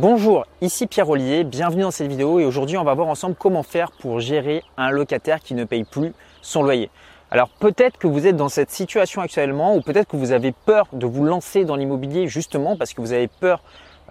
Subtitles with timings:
[0.00, 3.64] Bonjour, ici Pierre Ollier, bienvenue dans cette vidéo et aujourd'hui on va voir ensemble comment
[3.64, 6.88] faire pour gérer un locataire qui ne paye plus son loyer.
[7.32, 10.86] Alors peut-être que vous êtes dans cette situation actuellement ou peut-être que vous avez peur
[10.92, 13.60] de vous lancer dans l'immobilier justement parce que vous avez peur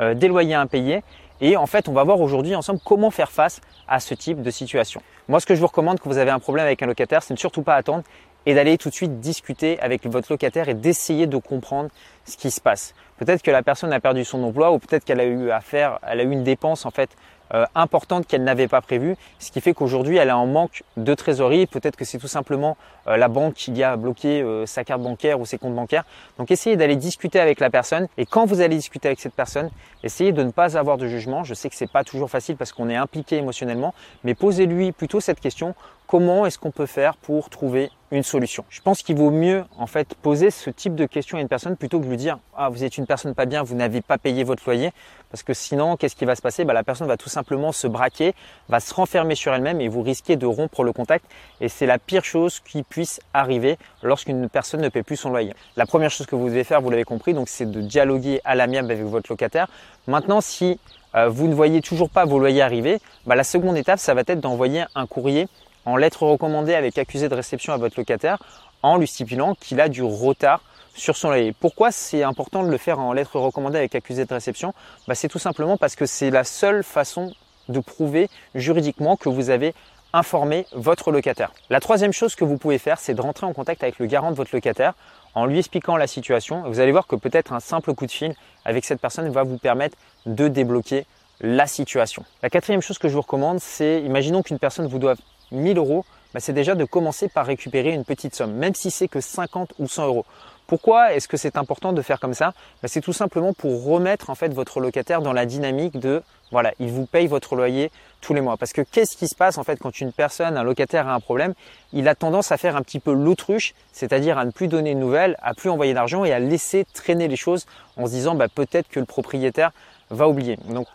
[0.02, 1.05] euh, des loyers impayés
[1.39, 4.51] et en fait on va voir aujourd'hui ensemble comment faire face à ce type de
[4.51, 5.01] situation.
[5.29, 7.33] Moi ce que je vous recommande quand vous avez un problème avec un locataire c'est
[7.33, 8.04] de ne surtout pas attendre
[8.47, 11.89] et d'aller tout de suite discuter avec votre locataire et d'essayer de comprendre
[12.23, 12.96] ce qui se passe.
[13.17, 15.99] Peut-être que la personne a perdu son emploi ou peut-être qu'elle a eu à faire,
[16.07, 17.09] elle a eu une dépense en fait
[17.53, 21.13] euh, importante qu'elle n'avait pas prévue, ce qui fait qu'aujourd'hui elle est en manque de
[21.13, 21.65] trésorerie.
[21.65, 25.41] Peut-être que c'est tout simplement euh, la banque qui a bloqué euh, sa carte bancaire
[25.41, 26.05] ou ses comptes bancaires.
[26.38, 29.69] Donc essayez d'aller discuter avec la personne et quand vous allez discuter avec cette personne,
[30.03, 31.43] essayez de ne pas avoir de jugement.
[31.43, 33.93] Je sais que c'est pas toujours facile parce qu'on est impliqué émotionnellement,
[34.23, 35.75] mais posez-lui plutôt cette question
[36.07, 38.63] comment est-ce qu'on peut faire pour trouver une solution.
[38.70, 41.75] Je pense qu'il vaut mieux en fait poser ce type de question à une personne
[41.75, 44.17] plutôt que de lui dire ah vous êtes une personne pas bien, vous n'avez pas
[44.17, 44.93] payé votre loyer
[45.30, 46.63] parce que sinon qu'est-ce qui va se passer?
[46.63, 48.33] Bah, la personne va tout simplement se braquer,
[48.70, 51.25] va se renfermer sur elle-même et vous risquez de rompre le contact
[51.59, 55.53] et c'est la pire chose qui puisse arriver lorsqu'une personne ne paie plus son loyer.
[55.75, 58.55] La première chose que vous devez faire, vous l'avez compris, donc c'est de dialoguer à
[58.55, 59.67] l'amiable avec votre locataire.
[60.08, 60.80] Maintenant si
[61.16, 64.22] euh, vous ne voyez toujours pas vos loyers arriver, bah, la seconde étape ça va
[64.22, 65.50] être d'envoyer un courrier
[65.88, 68.38] en lettre recommandée avec accusé de réception à votre locataire
[68.83, 70.61] en lui stipulant qu'il a du retard
[70.94, 71.53] sur son loyer.
[71.57, 74.73] Pourquoi c'est important de le faire en lettre recommandée avec accusé de réception?
[75.07, 77.31] Bah, C'est tout simplement parce que c'est la seule façon
[77.69, 79.73] de prouver juridiquement que vous avez
[80.11, 81.53] informé votre locataire.
[81.69, 84.31] La troisième chose que vous pouvez faire, c'est de rentrer en contact avec le garant
[84.31, 84.94] de votre locataire
[85.35, 86.63] en lui expliquant la situation.
[86.67, 88.35] Vous allez voir que peut-être un simple coup de fil
[88.66, 91.05] avec cette personne va vous permettre de débloquer
[91.39, 92.25] la situation.
[92.44, 95.16] La quatrième chose que je vous recommande, c'est imaginons qu'une personne vous doit
[95.52, 99.08] 1000 euros, bah, c'est déjà de commencer par récupérer une petite somme, même si c'est
[99.08, 100.26] que 50 ou 100 euros.
[100.67, 102.53] Pourquoi est-ce que c'est important de faire comme ça?
[102.81, 106.73] Bah, C'est tout simplement pour remettre en fait votre locataire dans la dynamique de voilà,
[106.80, 108.58] il vous paye votre loyer tous les mois.
[108.58, 111.20] Parce que qu'est-ce qui se passe en fait quand une personne, un locataire a un
[111.20, 111.53] problème?
[111.94, 115.00] Il a tendance à faire un petit peu l'autruche, c'est-à-dire à ne plus donner de
[115.00, 117.66] nouvelles, à plus envoyer d'argent et à laisser traîner les choses
[117.96, 119.72] en se disant bah, peut-être que le propriétaire
[120.09, 120.57] va oublier.
[120.69, 120.88] Donc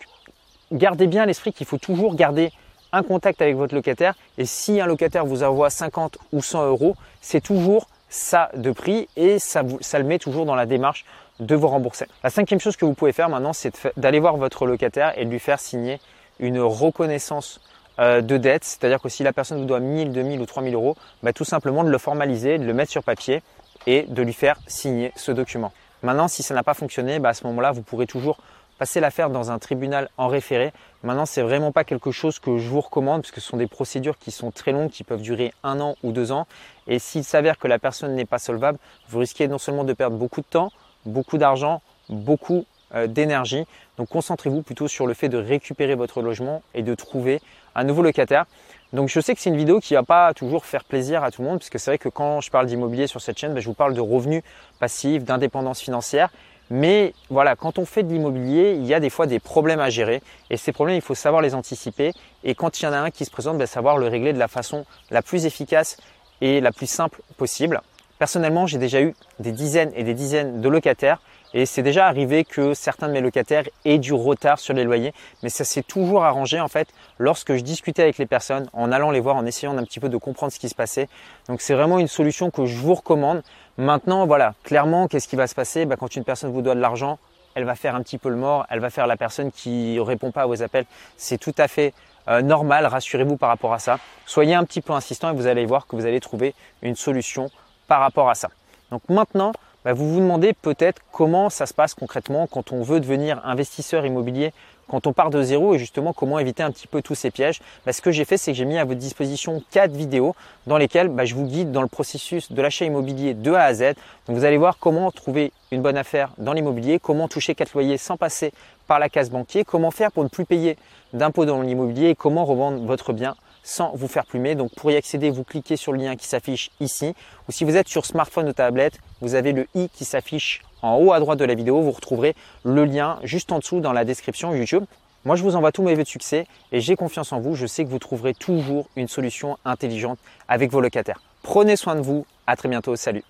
[0.70, 2.52] gardez bien l'esprit qu'il faut toujours garder
[2.92, 6.96] un contact avec votre locataire et si un locataire vous envoie 50 ou 100 euros,
[7.20, 11.04] c'est toujours ça de prix et ça, ça le met toujours dans la démarche
[11.40, 12.06] de vous rembourser.
[12.22, 15.30] La cinquième chose que vous pouvez faire maintenant, c'est d'aller voir votre locataire et de
[15.30, 16.00] lui faire signer
[16.38, 17.60] une reconnaissance
[17.98, 20.96] euh, de dette, c'est-à-dire que si la personne vous doit 1000, 2000 ou 3000 euros,
[21.22, 23.42] bah, tout simplement de le formaliser, de le mettre sur papier
[23.86, 25.72] et de lui faire signer ce document.
[26.02, 28.38] Maintenant, si ça n'a pas fonctionné, bah, à ce moment-là, vous pourrez toujours
[28.82, 30.72] passer l'affaire dans un tribunal en référé.
[31.04, 34.18] Maintenant, c'est vraiment pas quelque chose que je vous recommande puisque ce sont des procédures
[34.18, 36.48] qui sont très longues, qui peuvent durer un an ou deux ans.
[36.88, 40.16] Et s'il s'avère que la personne n'est pas solvable, vous risquez non seulement de perdre
[40.16, 40.72] beaucoup de temps,
[41.06, 42.64] beaucoup d'argent, beaucoup
[42.96, 43.66] euh, d'énergie.
[43.98, 47.40] Donc concentrez-vous plutôt sur le fait de récupérer votre logement et de trouver
[47.76, 48.46] un nouveau locataire.
[48.92, 51.42] Donc je sais que c'est une vidéo qui va pas toujours faire plaisir à tout
[51.42, 53.68] le monde, puisque c'est vrai que quand je parle d'immobilier sur cette chaîne, ben, je
[53.68, 54.42] vous parle de revenus
[54.80, 56.30] passifs, d'indépendance financière.
[56.74, 59.90] Mais voilà, quand on fait de l'immobilier, il y a des fois des problèmes à
[59.90, 62.12] gérer et ces problèmes, il faut savoir les anticiper
[62.44, 64.38] et quand il y en a un qui se présente, ben, savoir le régler de
[64.38, 65.98] la façon la plus efficace
[66.40, 67.82] et la plus simple possible.
[68.18, 71.20] Personnellement, j'ai déjà eu des dizaines et des dizaines de locataires
[71.54, 75.12] et c'est déjà arrivé que certains de mes locataires aient du retard sur les loyers,
[75.42, 79.10] mais ça s'est toujours arrangé en fait lorsque je discutais avec les personnes, en allant
[79.10, 81.08] les voir, en essayant un petit peu de comprendre ce qui se passait.
[81.48, 83.42] Donc c'est vraiment une solution que je vous recommande.
[83.78, 85.86] Maintenant, voilà, clairement, qu'est-ce qui va se passer?
[85.86, 87.18] Bah, Quand une personne vous doit de l'argent,
[87.54, 90.30] elle va faire un petit peu le mort, elle va faire la personne qui répond
[90.30, 90.86] pas à vos appels.
[91.16, 91.92] C'est tout à fait
[92.28, 93.98] euh, normal, rassurez-vous par rapport à ça.
[94.26, 97.50] Soyez un petit peu insistant et vous allez voir que vous allez trouver une solution
[97.88, 98.48] par rapport à ça.
[98.90, 99.52] Donc maintenant,
[99.84, 104.06] bah, vous vous demandez peut-être comment ça se passe concrètement quand on veut devenir investisseur
[104.06, 104.52] immobilier,
[104.88, 107.60] quand on part de zéro et justement comment éviter un petit peu tous ces pièges.
[107.86, 110.34] Bah, ce que j'ai fait, c'est que j'ai mis à votre disposition quatre vidéos
[110.66, 113.74] dans lesquelles bah, je vous guide dans le processus de l'achat immobilier de A à
[113.74, 113.94] Z.
[114.26, 117.98] Donc vous allez voir comment trouver une bonne affaire dans l'immobilier, comment toucher quatre loyers
[117.98, 118.52] sans passer
[118.86, 120.76] par la case banquier, comment faire pour ne plus payer
[121.12, 124.54] d'impôts dans l'immobilier et comment revendre votre bien sans vous faire plumer.
[124.54, 127.14] Donc pour y accéder, vous cliquez sur le lien qui s'affiche ici.
[127.48, 130.96] Ou si vous êtes sur smartphone ou tablette, vous avez le i qui s'affiche en
[130.96, 131.80] haut à droite de la vidéo.
[131.80, 134.84] Vous retrouverez le lien juste en dessous dans la description YouTube.
[135.24, 137.54] Moi, je vous envoie tous mes vœux de succès et j'ai confiance en vous.
[137.54, 140.18] Je sais que vous trouverez toujours une solution intelligente
[140.48, 141.20] avec vos locataires.
[141.42, 142.26] Prenez soin de vous.
[142.46, 142.96] À très bientôt.
[142.96, 143.22] Salut.